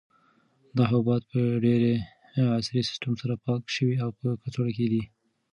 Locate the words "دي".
4.91-5.03